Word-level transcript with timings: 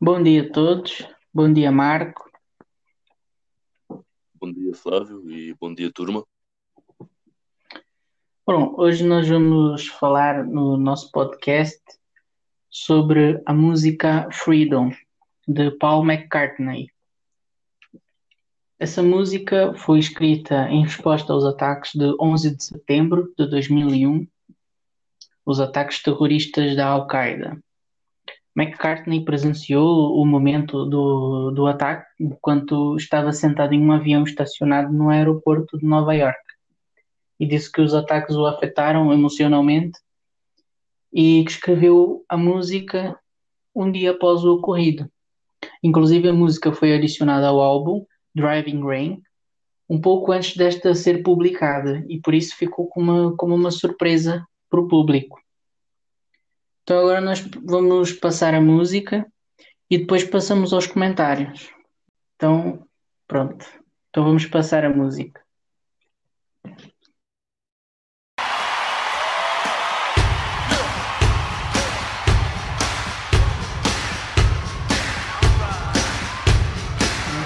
Bom 0.00 0.20
dia 0.20 0.42
a 0.42 0.50
todos, 0.50 1.06
bom 1.32 1.50
dia 1.52 1.70
Marco. 1.70 2.28
Bom 4.34 4.52
dia, 4.52 4.74
Flávio, 4.74 5.30
e 5.30 5.54
bom 5.54 5.72
dia, 5.72 5.90
turma. 5.92 6.24
Bom, 8.44 8.74
hoje 8.76 9.04
nós 9.04 9.28
vamos 9.28 9.86
falar 9.86 10.44
no 10.44 10.76
nosso 10.76 11.12
podcast 11.12 11.80
sobre 12.68 13.40
a 13.46 13.54
música 13.54 14.28
Freedom 14.32 14.90
de 15.46 15.70
Paul 15.70 16.04
McCartney. 16.04 16.88
Essa 18.80 19.00
música 19.00 19.74
foi 19.74 20.00
escrita 20.00 20.68
em 20.70 20.82
resposta 20.82 21.32
aos 21.32 21.44
ataques 21.44 21.92
de 21.94 22.16
11 22.20 22.56
de 22.56 22.64
setembro 22.64 23.32
de 23.38 23.46
2001, 23.46 24.26
os 25.46 25.60
ataques 25.60 26.02
terroristas 26.02 26.74
da 26.76 26.88
Al-Qaeda. 26.88 27.62
McCartney 28.56 29.24
presenciou 29.24 30.14
o 30.16 30.24
momento 30.24 30.84
do, 30.84 31.50
do 31.50 31.66
ataque 31.66 32.06
enquanto 32.20 32.96
estava 32.96 33.32
sentado 33.32 33.74
em 33.74 33.82
um 33.82 33.92
avião 33.92 34.22
estacionado 34.22 34.92
no 34.92 35.10
aeroporto 35.10 35.76
de 35.78 35.84
Nova 35.84 36.14
York 36.14 36.38
e 37.38 37.46
disse 37.46 37.70
que 37.70 37.80
os 37.80 37.94
ataques 37.94 38.36
o 38.36 38.46
afetaram 38.46 39.12
emocionalmente 39.12 39.98
e 41.12 41.42
que 41.44 41.50
escreveu 41.50 42.24
a 42.28 42.36
música 42.36 43.18
um 43.74 43.90
dia 43.90 44.12
após 44.12 44.44
o 44.44 44.54
ocorrido. 44.54 45.10
Inclusive, 45.82 46.28
a 46.28 46.32
música 46.32 46.72
foi 46.72 46.94
adicionada 46.94 47.48
ao 47.48 47.60
álbum 47.60 48.04
Driving 48.34 48.82
Rain 48.82 49.22
um 49.88 50.00
pouco 50.00 50.32
antes 50.32 50.56
desta 50.56 50.94
ser 50.94 51.22
publicada 51.22 52.04
e 52.08 52.20
por 52.20 52.34
isso 52.34 52.56
ficou 52.56 52.86
como 52.88 53.12
uma, 53.12 53.36
como 53.36 53.54
uma 53.54 53.70
surpresa 53.70 54.46
para 54.70 54.80
o 54.80 54.88
público. 54.88 55.43
Então 56.84 56.98
agora 56.98 57.20
nós 57.20 57.40
vamos 57.64 58.12
passar 58.12 58.54
a 58.54 58.60
música 58.60 59.26
e 59.90 59.96
depois 59.96 60.22
passamos 60.22 60.70
aos 60.70 60.86
comentários. 60.86 61.70
Então, 62.36 62.86
pronto. 63.26 63.64
Então 64.10 64.22
vamos 64.22 64.44
passar 64.44 64.84
a 64.84 64.90
música. 64.90 65.42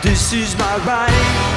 This 0.03 0.33
is 0.33 0.55
my 0.57 0.77
right, 0.85 1.48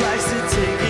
tries 0.00 0.24
to 0.24 0.56
take 0.56 0.89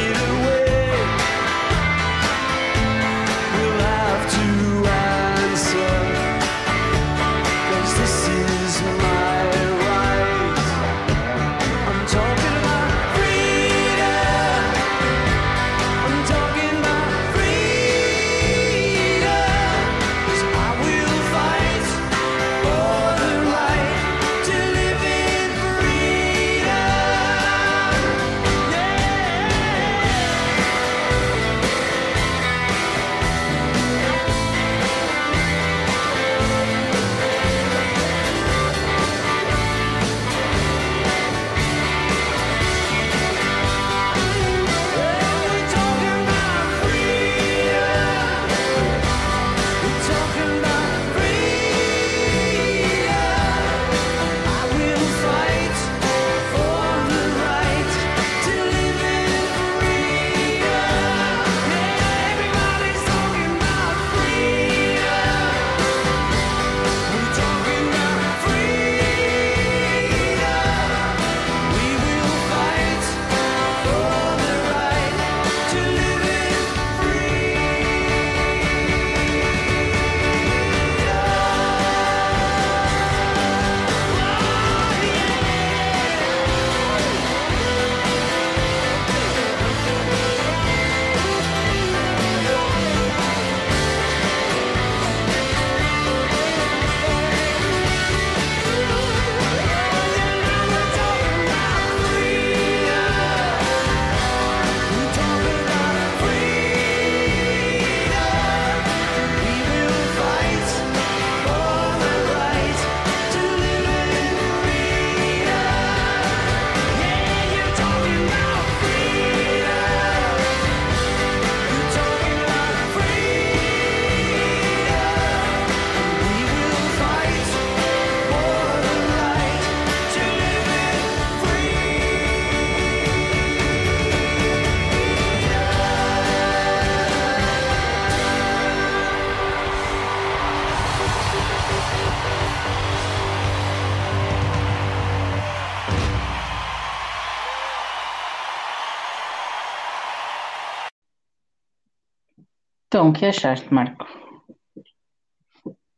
Então, 153.01 153.09
o 153.09 153.15
que 153.15 153.25
achaste, 153.25 153.73
Marco? 153.73 154.07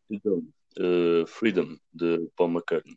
Então, 0.08 0.40
eh, 0.78 1.25
Freedom, 1.26 1.76
de 1.93 2.31
Paul 2.37 2.50
McCartney. 2.50 2.96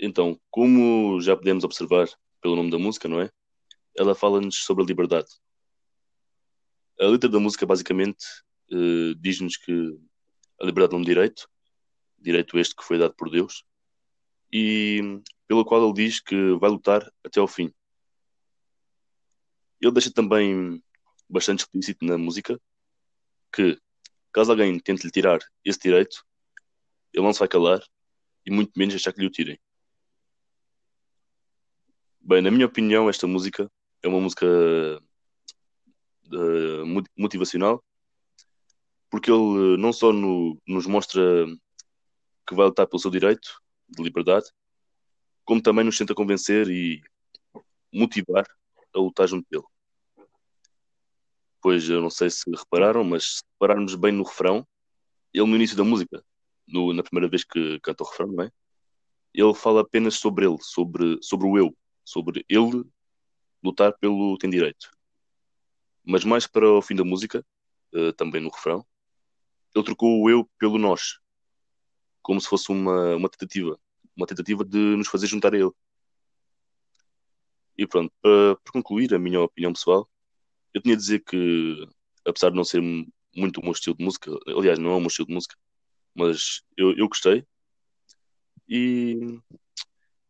Então, 0.00 0.40
como 0.50 1.20
já 1.20 1.36
podemos 1.36 1.64
observar 1.64 2.08
pelo 2.40 2.56
nome 2.56 2.70
da 2.70 2.78
música, 2.78 3.10
não 3.10 3.20
é? 3.20 3.30
Ela 3.94 4.14
fala-nos 4.14 4.64
sobre 4.64 4.82
a 4.82 4.86
liberdade. 4.86 5.28
A 6.98 7.04
letra 7.04 7.28
da 7.28 7.38
música, 7.38 7.66
basicamente, 7.66 8.24
eh, 8.72 9.12
diz-nos 9.20 9.58
que 9.58 9.94
a 10.58 10.64
liberdade 10.64 10.94
é 10.94 10.96
um 10.98 11.04
direito, 11.04 11.46
direito 12.18 12.58
este 12.58 12.74
que 12.74 12.84
foi 12.84 12.96
dado 12.96 13.14
por 13.14 13.28
Deus, 13.28 13.64
e 14.50 15.20
pelo 15.46 15.62
qual 15.62 15.84
ele 15.84 15.92
diz 15.92 16.20
que 16.20 16.52
vai 16.54 16.70
lutar 16.70 17.06
até 17.22 17.38
ao 17.38 17.46
fim. 17.46 17.70
Ele 19.78 19.92
deixa 19.92 20.10
também 20.10 20.82
bastante 21.28 21.60
explícito 21.60 22.04
na 22.04 22.16
música 22.18 22.60
que, 23.52 23.78
caso 24.32 24.50
alguém 24.52 24.78
tente 24.78 25.04
lhe 25.04 25.10
tirar 25.10 25.38
esse 25.64 25.78
direito, 25.78 26.24
ele 27.12 27.24
não 27.24 27.32
se 27.32 27.38
vai 27.38 27.48
calar 27.48 27.80
e 28.44 28.50
muito 28.50 28.72
menos 28.76 28.94
deixar 28.94 29.12
que 29.12 29.20
lhe 29.20 29.26
o 29.26 29.30
tirem. 29.30 29.58
Bem, 32.20 32.42
na 32.42 32.50
minha 32.50 32.66
opinião, 32.66 33.08
esta 33.08 33.26
música 33.26 33.70
é 34.02 34.08
uma 34.08 34.20
música 34.20 34.46
mo- 36.84 37.04
motivacional 37.16 37.82
porque 39.08 39.30
ele 39.30 39.74
eh, 39.74 39.76
não 39.78 39.92
só 39.92 40.12
no- 40.12 40.60
nos 40.66 40.86
mostra 40.86 41.22
que 42.46 42.54
vai 42.54 42.66
lutar 42.66 42.86
pelo 42.86 43.00
seu 43.00 43.10
direito 43.10 43.48
de 43.88 44.02
liberdade, 44.02 44.46
como 45.44 45.62
também 45.62 45.84
nos 45.84 45.96
tenta 45.96 46.14
convencer 46.14 46.68
e 46.68 47.00
motivar 47.92 48.44
a 48.94 48.98
lutar 48.98 49.28
junto 49.28 49.46
dele. 49.50 49.64
Pois 51.66 51.90
eu 51.90 52.00
não 52.00 52.10
sei 52.10 52.30
se 52.30 52.48
repararam, 52.48 53.02
mas 53.02 53.38
se 53.38 53.42
repararmos 53.54 53.96
bem 53.96 54.12
no 54.12 54.22
refrão, 54.22 54.64
ele 55.34 55.48
no 55.48 55.56
início 55.56 55.76
da 55.76 55.82
música, 55.82 56.24
no- 56.64 56.92
na 56.92 57.02
primeira 57.02 57.28
vez 57.28 57.42
que 57.42 57.80
canta 57.80 58.04
o 58.04 58.06
refrão, 58.06 58.28
não 58.28 58.44
é? 58.44 58.52
Ele 59.34 59.52
fala 59.52 59.80
apenas 59.80 60.14
sobre 60.14 60.46
ele, 60.46 60.58
sobre, 60.60 61.18
sobre 61.20 61.44
o 61.48 61.58
eu, 61.58 61.76
sobre 62.04 62.44
ele 62.48 62.84
lutar 63.64 63.92
pelo 63.98 64.38
tem 64.38 64.48
direito. 64.48 64.88
Mas 66.04 66.24
mais 66.24 66.46
para 66.46 66.70
o 66.70 66.80
fim 66.80 66.94
da 66.94 67.02
música, 67.02 67.44
eh, 67.92 68.12
também 68.12 68.40
no 68.40 68.48
refrão, 68.48 68.86
ele 69.74 69.84
trocou 69.84 70.22
o 70.22 70.30
eu 70.30 70.48
pelo 70.58 70.78
nós, 70.78 71.18
como 72.22 72.40
se 72.40 72.48
fosse 72.48 72.70
uma, 72.70 73.16
uma 73.16 73.28
tentativa, 73.28 73.76
uma 74.16 74.26
tentativa 74.28 74.64
de 74.64 74.78
nos 74.78 75.08
fazer 75.08 75.26
juntar 75.26 75.52
a 75.52 75.58
ele. 75.58 75.72
E 77.76 77.86
pronto, 77.86 78.12
para, 78.22 78.56
para 78.56 78.72
concluir 78.72 79.12
a 79.14 79.18
minha 79.18 79.40
opinião 79.40 79.72
pessoal, 79.72 80.08
eu 80.76 80.82
tinha 80.82 80.94
a 80.94 80.98
dizer 80.98 81.20
que, 81.20 81.88
apesar 82.26 82.50
de 82.50 82.56
não 82.56 82.64
ser 82.64 82.82
muito 83.34 83.60
o 83.60 83.62
meu 83.62 83.72
estilo 83.72 83.96
de 83.96 84.04
música, 84.04 84.30
aliás, 84.46 84.78
não 84.78 84.90
é 84.90 84.94
o 84.96 85.00
meu 85.00 85.08
estilo 85.08 85.28
de 85.28 85.34
música, 85.34 85.56
mas 86.14 86.62
eu, 86.76 86.94
eu 86.98 87.08
gostei 87.08 87.46
e, 88.68 89.40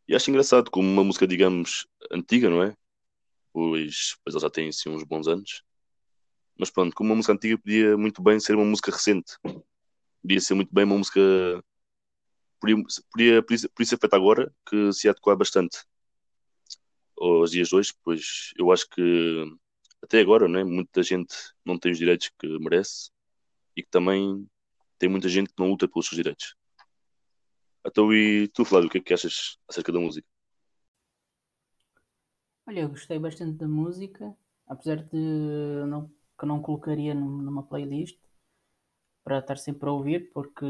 e 0.06 0.14
acho 0.14 0.30
engraçado 0.30 0.70
como 0.70 0.88
uma 0.88 1.02
música, 1.02 1.26
digamos, 1.26 1.88
antiga, 2.12 2.48
não 2.48 2.62
é? 2.62 2.76
Pois, 3.52 4.16
pois 4.22 4.36
ela 4.36 4.42
já 4.42 4.50
tem 4.50 4.68
assim 4.68 4.88
uns 4.88 5.02
bons 5.02 5.26
anos. 5.26 5.64
Mas 6.56 6.70
pronto, 6.70 6.94
como 6.94 7.10
uma 7.10 7.16
música 7.16 7.32
antiga 7.32 7.58
podia 7.58 7.96
muito 7.96 8.22
bem 8.22 8.38
ser 8.38 8.54
uma 8.54 8.64
música 8.64 8.92
recente. 8.92 9.32
Podia 10.22 10.40
ser 10.40 10.54
muito 10.54 10.72
bem 10.72 10.84
uma 10.84 10.98
música. 10.98 11.20
Podia, 12.60 12.76
podia, 13.10 13.42
podia 13.42 13.86
ser 13.86 13.98
feita 13.98 14.14
agora, 14.14 14.54
que 14.68 14.92
se 14.92 15.08
adequar 15.08 15.36
bastante 15.36 15.78
aos 17.18 17.50
dias 17.50 17.68
de 17.68 17.74
hoje, 17.74 17.94
pois 18.04 18.52
eu 18.56 18.70
acho 18.70 18.88
que 18.90 19.56
até 20.02 20.20
agora, 20.20 20.48
né, 20.48 20.64
muita 20.64 21.02
gente 21.02 21.34
não 21.64 21.78
tem 21.78 21.92
os 21.92 21.98
direitos 21.98 22.30
que 22.38 22.46
merece 22.58 23.10
e 23.76 23.82
que 23.82 23.90
também 23.90 24.48
tem 24.98 25.08
muita 25.08 25.28
gente 25.28 25.48
que 25.50 25.60
não 25.60 25.70
luta 25.70 25.88
pelos 25.88 26.06
seus 26.08 26.16
direitos. 26.16 26.56
Então, 27.86 28.12
e 28.12 28.48
tu, 28.48 28.64
Flávio, 28.64 28.88
o 28.88 28.90
que 28.90 28.98
é 28.98 29.00
que 29.00 29.14
achas 29.14 29.58
acerca 29.68 29.92
da 29.92 30.00
música? 30.00 30.26
Olha, 32.66 32.80
eu 32.80 32.88
gostei 32.88 33.18
bastante 33.18 33.56
da 33.58 33.68
música, 33.68 34.36
apesar 34.66 34.96
de 35.04 35.16
não, 35.88 36.08
que 36.38 36.46
não 36.46 36.60
colocaria 36.60 37.14
num- 37.14 37.38
numa 37.42 37.62
playlist 37.62 38.18
para 39.22 39.38
estar 39.38 39.56
sempre 39.56 39.88
a 39.88 39.92
ouvir, 39.92 40.30
porque 40.32 40.64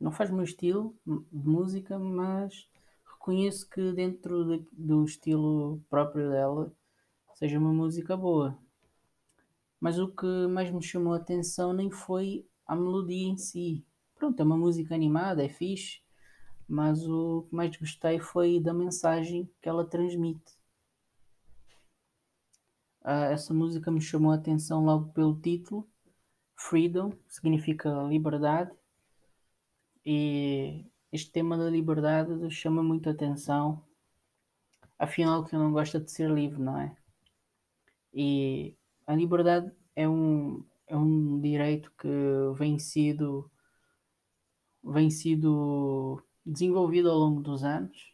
não 0.00 0.12
faz 0.12 0.30
o 0.30 0.34
meu 0.34 0.44
estilo 0.44 0.96
de 1.06 1.48
música, 1.48 1.98
mas 1.98 2.68
reconheço 3.06 3.68
que 3.70 3.92
dentro 3.92 4.44
de- 4.58 4.68
do 4.72 5.04
estilo 5.04 5.80
próprio 5.90 6.30
dela 6.30 6.72
seja 7.40 7.58
uma 7.58 7.72
música 7.72 8.14
boa. 8.18 8.56
Mas 9.80 9.98
o 9.98 10.08
que 10.08 10.26
mais 10.46 10.70
me 10.70 10.82
chamou 10.82 11.14
a 11.14 11.16
atenção 11.16 11.72
nem 11.72 11.90
foi 11.90 12.46
a 12.66 12.76
melodia 12.76 13.28
em 13.28 13.38
si. 13.38 13.82
Pronto, 14.14 14.38
é 14.38 14.44
uma 14.44 14.58
música 14.58 14.94
animada, 14.94 15.42
é 15.42 15.48
fixe, 15.48 16.02
mas 16.68 17.08
o 17.08 17.46
que 17.48 17.54
mais 17.56 17.74
gostei 17.74 18.20
foi 18.20 18.60
da 18.60 18.74
mensagem 18.74 19.50
que 19.62 19.70
ela 19.70 19.86
transmite. 19.86 20.52
Ah, 23.02 23.30
essa 23.32 23.54
música 23.54 23.90
me 23.90 24.02
chamou 24.02 24.32
a 24.32 24.34
atenção 24.34 24.84
logo 24.84 25.10
pelo 25.14 25.40
título. 25.40 25.88
Freedom 26.54 27.10
significa 27.26 27.88
liberdade 28.02 28.70
e 30.04 30.84
este 31.10 31.32
tema 31.32 31.56
da 31.56 31.70
liberdade 31.70 32.50
chama 32.50 32.82
muito 32.82 33.08
atenção. 33.08 33.82
Afinal, 34.98 35.46
quem 35.46 35.58
não 35.58 35.72
gosta 35.72 35.98
de 35.98 36.10
ser 36.10 36.30
livre, 36.30 36.60
não 36.60 36.78
é? 36.78 36.99
E 38.12 38.74
a 39.06 39.14
liberdade 39.14 39.70
é 39.94 40.08
um, 40.08 40.64
é 40.86 40.96
um 40.96 41.40
direito 41.40 41.92
que 41.98 42.08
vem 42.54 42.78
sido, 42.78 43.50
vem 44.82 45.10
sido 45.10 46.22
desenvolvido 46.44 47.10
ao 47.10 47.18
longo 47.18 47.40
dos 47.40 47.62
anos, 47.62 48.12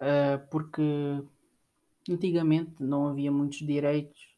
ah, 0.00 0.38
porque 0.50 0.82
antigamente 2.08 2.82
não 2.82 3.08
havia 3.08 3.32
muitos 3.32 3.58
direitos, 3.58 4.34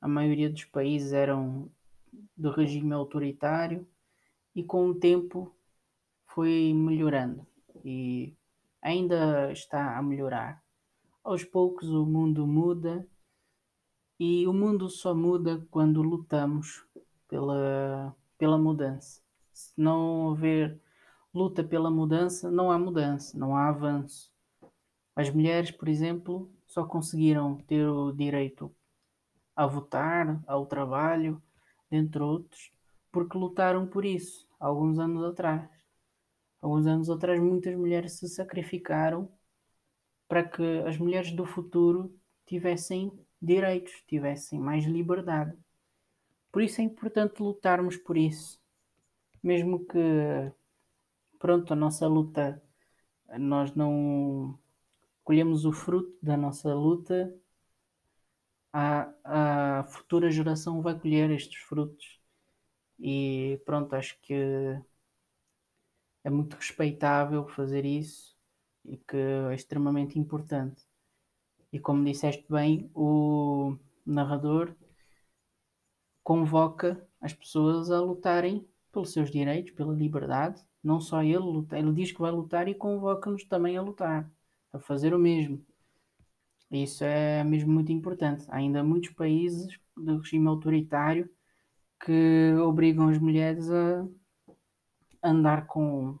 a 0.00 0.08
maioria 0.08 0.48
dos 0.50 0.64
países 0.64 1.12
eram 1.12 1.70
do 2.36 2.50
regime 2.50 2.92
autoritário 2.92 3.86
e 4.54 4.62
com 4.64 4.88
o 4.88 4.94
tempo 4.94 5.54
foi 6.26 6.72
melhorando 6.74 7.46
e 7.84 8.34
ainda 8.82 9.52
está 9.52 9.98
a 9.98 10.02
melhorar. 10.02 10.62
Aos 11.22 11.44
poucos 11.44 11.90
o 11.90 12.06
mundo 12.06 12.46
muda 12.46 13.06
e 14.18 14.46
o 14.46 14.54
mundo 14.54 14.88
só 14.88 15.14
muda 15.14 15.66
quando 15.70 16.00
lutamos 16.00 16.86
pela, 17.28 18.16
pela 18.38 18.56
mudança. 18.56 19.20
Se 19.52 19.78
não 19.78 20.28
houver 20.28 20.80
luta 21.32 21.62
pela 21.62 21.90
mudança, 21.90 22.50
não 22.50 22.70
há 22.70 22.78
mudança, 22.78 23.38
não 23.38 23.54
há 23.54 23.68
avanço. 23.68 24.32
As 25.14 25.28
mulheres, 25.28 25.70
por 25.70 25.88
exemplo, 25.88 26.50
só 26.66 26.84
conseguiram 26.84 27.58
ter 27.66 27.86
o 27.86 28.12
direito 28.12 28.74
a 29.54 29.66
votar, 29.66 30.42
ao 30.46 30.64
trabalho, 30.64 31.40
dentre 31.90 32.22
outros, 32.22 32.72
porque 33.12 33.36
lutaram 33.36 33.86
por 33.86 34.06
isso 34.06 34.48
alguns 34.58 34.98
anos 34.98 35.22
atrás. 35.22 35.68
Alguns 36.62 36.86
anos 36.86 37.10
atrás, 37.10 37.38
muitas 37.40 37.76
mulheres 37.76 38.14
se 38.14 38.26
sacrificaram 38.26 39.30
para 40.30 40.44
que 40.44 40.62
as 40.86 40.96
mulheres 40.96 41.32
do 41.32 41.44
futuro 41.44 42.16
tivessem 42.46 43.12
direitos, 43.42 43.92
tivessem 44.06 44.60
mais 44.60 44.84
liberdade. 44.84 45.58
Por 46.52 46.62
isso 46.62 46.80
é 46.80 46.84
importante 46.84 47.42
lutarmos 47.42 47.96
por 47.96 48.16
isso. 48.16 48.60
Mesmo 49.42 49.84
que, 49.86 49.98
pronto, 51.36 51.72
a 51.72 51.76
nossa 51.76 52.06
luta, 52.06 52.62
nós 53.40 53.74
não 53.74 54.56
colhemos 55.24 55.64
o 55.64 55.72
fruto 55.72 56.16
da 56.22 56.36
nossa 56.36 56.72
luta, 56.72 57.36
a, 58.72 59.80
a 59.80 59.84
futura 59.88 60.30
geração 60.30 60.80
vai 60.80 60.96
colher 60.96 61.28
estes 61.32 61.60
frutos. 61.62 62.20
E 63.00 63.60
pronto, 63.64 63.96
acho 63.96 64.16
que 64.20 64.34
é 66.22 66.30
muito 66.30 66.54
respeitável 66.54 67.48
fazer 67.48 67.84
isso 67.84 68.39
e 68.84 68.96
que 68.96 69.16
é 69.16 69.54
extremamente 69.54 70.18
importante. 70.18 70.84
E 71.72 71.78
como 71.78 72.04
disseste 72.04 72.44
bem, 72.50 72.90
o 72.94 73.76
narrador 74.04 74.74
convoca 76.22 77.06
as 77.20 77.32
pessoas 77.32 77.90
a 77.90 78.00
lutarem 78.00 78.66
pelos 78.92 79.12
seus 79.12 79.30
direitos, 79.30 79.72
pela 79.72 79.94
liberdade. 79.94 80.64
Não 80.82 81.00
só 81.00 81.22
ele 81.22 81.38
luta, 81.38 81.78
ele 81.78 81.92
diz 81.92 82.12
que 82.12 82.20
vai 82.20 82.30
lutar 82.30 82.68
e 82.68 82.74
convoca-nos 82.74 83.44
também 83.44 83.76
a 83.76 83.82
lutar, 83.82 84.30
a 84.72 84.78
fazer 84.78 85.14
o 85.14 85.18
mesmo. 85.18 85.64
Isso 86.70 87.04
é 87.04 87.42
mesmo 87.44 87.72
muito 87.72 87.92
importante. 87.92 88.46
Há 88.48 88.56
ainda 88.56 88.82
muitos 88.82 89.10
países 89.10 89.78
do 89.96 90.18
regime 90.18 90.46
autoritário 90.48 91.28
que 92.04 92.54
obrigam 92.62 93.08
as 93.08 93.18
mulheres 93.18 93.70
a 93.70 94.06
andar 95.22 95.66
com 95.66 96.18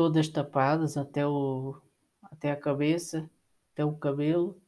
todas 0.00 0.30
tapadas 0.30 0.96
até, 0.96 1.26
o, 1.26 1.78
até 2.22 2.50
a 2.50 2.56
cabeça, 2.56 3.30
até 3.70 3.84
o 3.84 3.94
cabelo. 3.94 4.58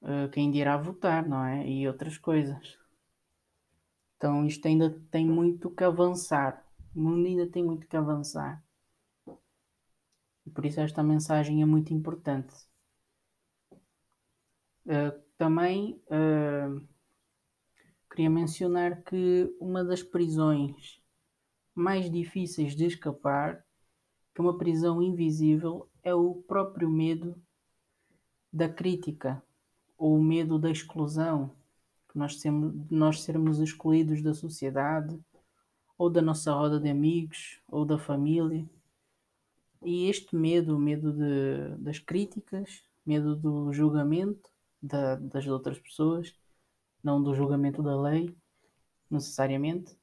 Uh, 0.00 0.30
quem 0.30 0.52
dirá 0.52 0.76
votar, 0.76 1.28
não 1.28 1.44
é? 1.44 1.68
E 1.68 1.88
outras 1.88 2.16
coisas. 2.16 2.78
Então 4.16 4.46
isto 4.46 4.68
ainda 4.68 4.88
tem 5.10 5.26
muito 5.26 5.68
que 5.68 5.82
avançar. 5.82 6.64
O 6.94 7.00
mundo 7.00 7.26
ainda 7.26 7.50
tem 7.50 7.64
muito 7.64 7.88
que 7.88 7.96
avançar. 7.96 8.64
E 10.46 10.50
por 10.50 10.64
isso 10.64 10.80
esta 10.80 11.02
mensagem 11.02 11.60
é 11.60 11.66
muito 11.66 11.92
importante. 11.92 12.54
Uh, 14.84 15.10
também 15.36 16.00
uh, 16.06 16.86
queria 18.08 18.30
mencionar 18.30 19.02
que 19.02 19.52
uma 19.58 19.82
das 19.82 20.04
prisões 20.04 21.04
mais 21.76 22.10
difíceis 22.10 22.74
de 22.74 22.86
escapar, 22.86 23.64
que 24.34 24.40
uma 24.40 24.58
prisão 24.58 25.02
invisível, 25.02 25.88
é 26.02 26.14
o 26.14 26.34
próprio 26.34 26.90
medo 26.90 27.36
da 28.52 28.68
crítica 28.68 29.42
ou 29.98 30.16
o 30.16 30.22
medo 30.22 30.58
da 30.58 30.70
exclusão. 30.70 31.50
nós, 32.14 32.40
sermos, 32.40 32.74
nós 32.90 33.22
sermos 33.22 33.58
excluídos 33.60 34.22
da 34.22 34.32
sociedade, 34.32 35.20
ou 35.98 36.08
da 36.10 36.22
nossa 36.22 36.52
roda 36.52 36.80
de 36.80 36.88
amigos, 36.88 37.60
ou 37.68 37.84
da 37.84 37.98
família. 37.98 38.66
E 39.84 40.08
este 40.08 40.34
medo, 40.34 40.76
o 40.76 40.78
medo 40.78 41.12
de, 41.12 41.76
das 41.78 41.98
críticas, 41.98 42.82
medo 43.04 43.36
do 43.36 43.72
julgamento 43.72 44.50
da- 44.82 45.16
das 45.16 45.46
outras 45.46 45.78
pessoas, 45.78 46.34
não 47.02 47.22
do 47.22 47.34
julgamento 47.34 47.82
da 47.82 48.00
lei, 48.00 48.34
necessariamente. 49.10 49.96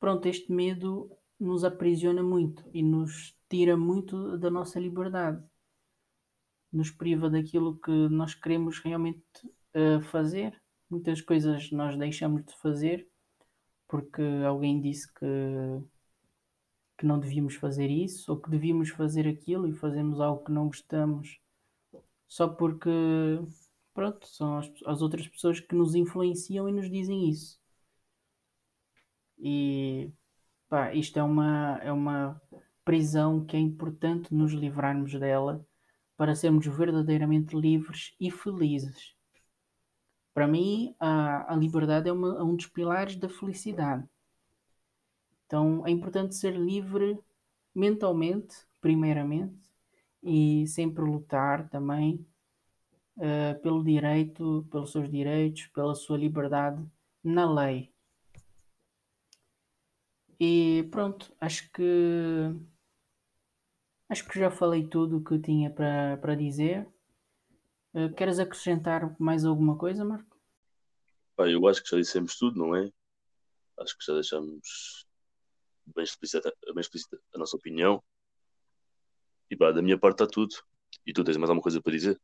Pronto, 0.00 0.26
este 0.26 0.52
medo 0.52 1.10
nos 1.38 1.64
aprisiona 1.64 2.22
muito 2.22 2.64
e 2.72 2.82
nos 2.82 3.36
tira 3.48 3.76
muito 3.76 4.36
da 4.38 4.50
nossa 4.50 4.78
liberdade. 4.80 5.42
Nos 6.72 6.90
priva 6.90 7.30
daquilo 7.30 7.78
que 7.78 7.90
nós 7.90 8.34
queremos 8.34 8.78
realmente 8.80 9.22
eh, 9.74 10.00
fazer. 10.00 10.60
Muitas 10.90 11.20
coisas 11.20 11.70
nós 11.70 11.96
deixamos 11.96 12.44
de 12.44 12.54
fazer 12.56 13.08
porque 13.88 14.22
alguém 14.46 14.80
disse 14.80 15.12
que, 15.14 15.26
que 16.98 17.06
não 17.06 17.18
devíamos 17.18 17.54
fazer 17.54 17.88
isso 17.90 18.30
ou 18.30 18.40
que 18.40 18.50
devíamos 18.50 18.90
fazer 18.90 19.26
aquilo 19.26 19.66
e 19.66 19.72
fazemos 19.72 20.20
algo 20.20 20.44
que 20.44 20.52
não 20.52 20.66
gostamos 20.66 21.40
só 22.28 22.46
porque, 22.46 22.90
pronto, 23.94 24.26
são 24.28 24.58
as, 24.58 24.70
as 24.86 25.02
outras 25.02 25.26
pessoas 25.26 25.60
que 25.60 25.74
nos 25.74 25.94
influenciam 25.94 26.68
e 26.68 26.72
nos 26.72 26.90
dizem 26.90 27.30
isso. 27.30 27.58
E 29.40 30.12
pá, 30.68 30.94
isto 30.94 31.18
é 31.18 31.22
uma, 31.22 31.78
é 31.82 31.92
uma 31.92 32.40
prisão 32.84 33.44
que 33.44 33.56
é 33.56 33.60
importante 33.60 34.34
nos 34.34 34.52
livrarmos 34.52 35.12
dela 35.18 35.64
para 36.16 36.34
sermos 36.36 36.66
verdadeiramente 36.66 37.56
livres 37.56 38.14
e 38.20 38.30
felizes. 38.30 39.14
Para 40.32 40.48
mim, 40.48 40.94
a, 40.98 41.52
a 41.52 41.56
liberdade 41.56 42.08
é, 42.08 42.12
uma- 42.12 42.38
é 42.38 42.42
um 42.42 42.56
dos 42.56 42.66
pilares 42.66 43.16
da 43.16 43.28
felicidade. 43.28 44.08
Então 45.46 45.84
é 45.86 45.90
importante 45.90 46.34
ser 46.36 46.54
livre 46.56 47.18
mentalmente, 47.74 48.56
primeiramente, 48.80 49.58
e 50.22 50.66
sempre 50.66 51.04
lutar 51.04 51.68
também 51.70 52.26
eh, 53.20 53.54
pelo 53.54 53.82
direito, 53.84 54.66
pelos 54.70 54.92
seus 54.92 55.10
direitos, 55.10 55.66
pela 55.68 55.94
sua 55.94 56.16
liberdade 56.18 56.84
na 57.22 57.50
lei. 57.52 57.92
E 60.40 60.88
pronto, 60.90 61.34
acho 61.40 61.70
que 61.72 62.54
acho 64.08 64.28
que 64.28 64.38
já 64.38 64.50
falei 64.50 64.86
tudo 64.86 65.18
o 65.18 65.24
que 65.24 65.38
tinha 65.38 65.70
para 65.70 66.34
dizer. 66.36 66.88
Eh, 67.94 68.08
queres 68.10 68.38
acrescentar 68.38 69.16
mais 69.18 69.44
alguma 69.44 69.76
coisa, 69.76 70.04
Marco? 70.04 70.36
Eu 71.38 71.66
acho 71.66 71.82
que 71.82 71.90
já 71.90 71.96
dissemos 71.96 72.36
tudo, 72.36 72.58
não 72.58 72.74
é? 72.74 72.92
Acho 73.78 73.96
que 73.96 74.04
já 74.04 74.14
deixamos 74.14 75.06
bem 75.86 76.04
explícita, 76.04 76.52
bem 76.74 76.80
explícita 76.80 77.20
a 77.34 77.38
nossa 77.38 77.56
opinião. 77.56 78.02
E 79.50 79.56
pá, 79.56 79.72
da 79.72 79.82
minha 79.82 79.98
parte 79.98 80.22
está 80.22 80.26
tudo. 80.26 80.54
E 81.06 81.12
tu 81.12 81.24
tens 81.24 81.36
mais 81.36 81.48
alguma 81.48 81.62
coisa 81.62 81.80
para 81.80 81.92
dizer? 81.92 82.20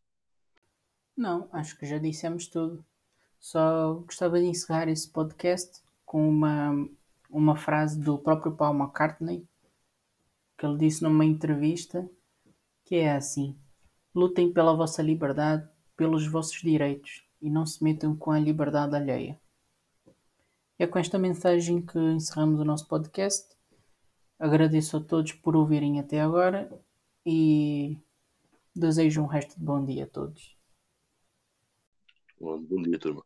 Não, 1.17 1.49
acho 1.53 1.79
que 1.79 1.87
já 1.87 1.99
dissemos 1.99 2.49
tudo. 2.49 2.85
Só 3.39 3.95
gostava 3.95 4.39
de 4.39 4.47
encerrar 4.47 4.89
esse 4.89 5.11
podcast 5.11 5.83
com 6.05 6.29
uma, 6.29 6.89
uma 7.35 7.57
frase 7.57 8.01
do 8.01 8.17
próprio 8.17 8.55
Paul 8.55 8.77
McCartney, 8.77 9.45
que 10.57 10.65
ele 10.65 10.79
disse 10.79 11.03
numa 11.03 11.25
entrevista, 11.25 12.09
que 12.85 12.95
é 12.95 13.13
assim: 13.13 13.59
lutem 14.15 14.53
pela 14.53 14.75
vossa 14.75 15.03
liberdade, 15.03 15.69
pelos 15.97 16.27
vossos 16.29 16.61
direitos 16.61 17.27
e 17.43 17.51
não 17.51 17.67
se 17.67 17.83
metam 17.83 18.17
com 18.17 18.31
a 18.31 18.39
liberdade 18.39 18.95
alheia. 18.95 19.39
É 20.79 20.87
com 20.87 20.99
esta 20.99 21.19
mensagem 21.19 21.85
que 21.85 21.99
encerramos 21.99 22.61
o 22.61 22.65
nosso 22.65 22.87
podcast. 22.87 23.55
Agradeço 24.39 24.97
a 24.97 25.01
todos 25.01 25.33
por 25.33 25.57
ouvirem 25.57 25.99
até 25.99 26.21
agora 26.21 26.71
e 27.27 27.99
desejo 28.75 29.23
um 29.23 29.27
resto 29.27 29.59
de 29.59 29.65
bom 29.65 29.85
dia 29.85 30.05
a 30.05 30.09
todos. 30.09 30.57
Bom, 32.41 32.61
bom 32.61 32.83
dia, 32.83 32.99
turma. 32.99 33.25